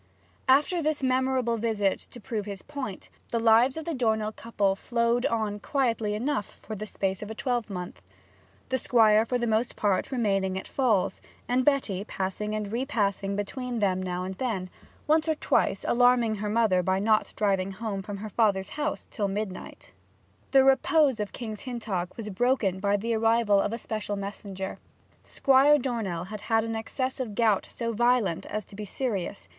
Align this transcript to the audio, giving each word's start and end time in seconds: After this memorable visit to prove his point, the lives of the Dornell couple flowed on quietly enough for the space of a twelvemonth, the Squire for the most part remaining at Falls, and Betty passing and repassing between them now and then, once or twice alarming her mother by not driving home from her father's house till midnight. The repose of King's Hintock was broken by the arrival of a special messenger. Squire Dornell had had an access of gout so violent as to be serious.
After 0.47 0.81
this 0.81 1.03
memorable 1.03 1.57
visit 1.57 1.99
to 1.99 2.19
prove 2.19 2.45
his 2.47 2.63
point, 2.63 3.09
the 3.29 3.39
lives 3.39 3.77
of 3.77 3.85
the 3.85 3.93
Dornell 3.93 4.31
couple 4.31 4.75
flowed 4.75 5.27
on 5.27 5.59
quietly 5.59 6.15
enough 6.15 6.57
for 6.63 6.75
the 6.75 6.87
space 6.87 7.21
of 7.21 7.29
a 7.29 7.35
twelvemonth, 7.35 8.01
the 8.69 8.79
Squire 8.79 9.27
for 9.27 9.37
the 9.37 9.45
most 9.45 9.75
part 9.75 10.11
remaining 10.11 10.57
at 10.57 10.67
Falls, 10.67 11.21
and 11.47 11.63
Betty 11.63 12.03
passing 12.03 12.55
and 12.55 12.71
repassing 12.71 13.35
between 13.35 13.77
them 13.77 14.01
now 14.01 14.23
and 14.23 14.33
then, 14.39 14.71
once 15.05 15.29
or 15.29 15.35
twice 15.35 15.85
alarming 15.87 16.33
her 16.41 16.49
mother 16.49 16.81
by 16.81 16.97
not 16.97 17.31
driving 17.37 17.73
home 17.73 18.01
from 18.01 18.17
her 18.17 18.29
father's 18.31 18.69
house 18.69 19.07
till 19.11 19.27
midnight. 19.27 19.93
The 20.49 20.63
repose 20.63 21.19
of 21.19 21.31
King's 21.31 21.59
Hintock 21.61 22.17
was 22.17 22.27
broken 22.31 22.79
by 22.79 22.97
the 22.97 23.13
arrival 23.13 23.61
of 23.61 23.71
a 23.71 23.77
special 23.77 24.15
messenger. 24.15 24.79
Squire 25.23 25.77
Dornell 25.77 26.23
had 26.29 26.41
had 26.41 26.63
an 26.63 26.75
access 26.75 27.19
of 27.19 27.35
gout 27.35 27.67
so 27.67 27.93
violent 27.93 28.47
as 28.47 28.65
to 28.65 28.75
be 28.75 28.83
serious. 28.83 29.47